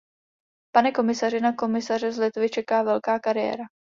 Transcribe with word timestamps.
Pane 0.75 0.91
komisaři, 0.91 1.39
na 1.41 1.53
komisaře 1.55 2.11
z 2.11 2.17
Litvy 2.19 2.49
čeká 2.49 2.83
velká 2.83 3.19
kariéra. 3.19 3.63